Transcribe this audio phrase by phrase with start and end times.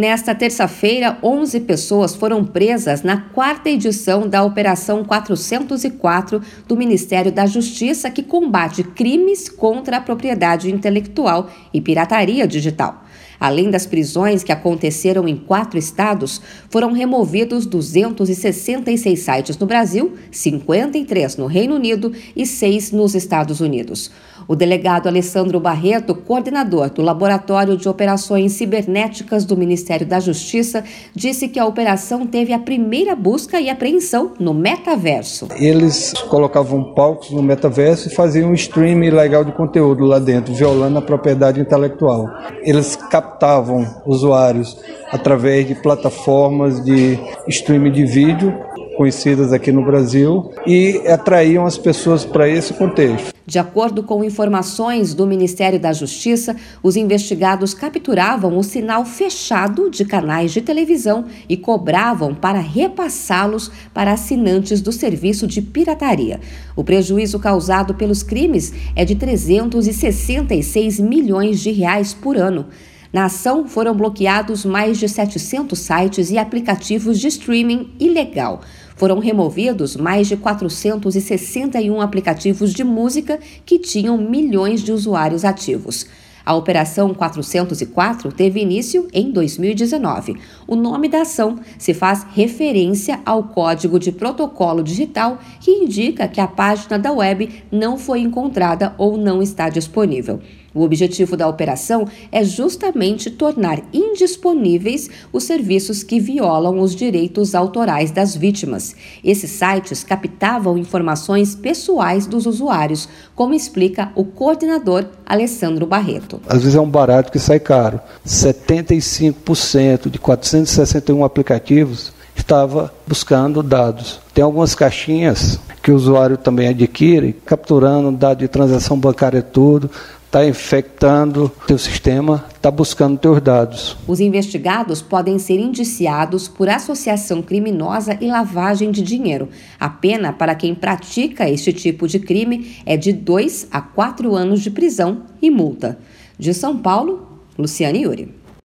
[0.00, 7.44] Nesta terça-feira, 11 pessoas foram presas na quarta edição da Operação 404 do Ministério da
[7.44, 13.04] Justiça, que combate crimes contra a propriedade intelectual e pirataria digital.
[13.40, 21.38] Além das prisões que aconteceram em quatro estados, foram removidos 266 sites no Brasil, 53
[21.38, 24.10] no Reino Unido e 6 nos Estados Unidos.
[24.46, 30.84] O delegado Alessandro Barreto, coordenador do Laboratório de Operações Cibernéticas do Ministério da Justiça,
[31.14, 35.48] disse que a operação teve a primeira busca e apreensão no metaverso.
[35.56, 40.98] Eles colocavam palcos no metaverso e faziam um stream ilegal de conteúdo lá dentro, violando
[40.98, 42.28] a propriedade intelectual.
[42.62, 44.78] Eles captavam usuários
[45.10, 47.18] através de plataformas de
[47.48, 48.54] streaming de vídeo
[48.96, 53.32] conhecidas aqui no Brasil e atraíam as pessoas para esse contexto.
[53.50, 56.54] De acordo com informações do Ministério da Justiça,
[56.84, 64.12] os investigados capturavam o sinal fechado de canais de televisão e cobravam para repassá-los para
[64.12, 66.38] assinantes do serviço de pirataria.
[66.76, 72.66] O prejuízo causado pelos crimes é de 366 milhões de reais por ano.
[73.12, 78.60] Na ação, foram bloqueados mais de 700 sites e aplicativos de streaming ilegal.
[78.94, 86.06] Foram removidos mais de 461 aplicativos de música que tinham milhões de usuários ativos.
[86.44, 90.36] A Operação 404 teve início em 2019.
[90.70, 96.40] O nome da ação se faz referência ao Código de Protocolo Digital, que indica que
[96.40, 100.38] a página da web não foi encontrada ou não está disponível.
[100.72, 108.12] O objetivo da operação é justamente tornar indisponíveis os serviços que violam os direitos autorais
[108.12, 108.94] das vítimas.
[109.24, 116.40] Esses sites captavam informações pessoais dos usuários, como explica o coordenador Alessandro Barreto.
[116.46, 117.98] Às vezes é um barato que sai caro.
[118.24, 120.20] 75% de
[120.60, 124.20] 461 aplicativos estava buscando dados.
[124.34, 129.90] Tem algumas caixinhas que o usuário também adquire, capturando dados de transação bancária tudo,
[130.26, 133.96] está infectando teu sistema, está buscando teus dados.
[134.06, 139.48] Os investigados podem ser indiciados por associação criminosa e lavagem de dinheiro.
[139.78, 144.60] A pena para quem pratica este tipo de crime é de 2 a 4 anos
[144.60, 145.98] de prisão e multa.
[146.38, 147.26] De São Paulo,
[147.58, 148.39] Luciane Yuri.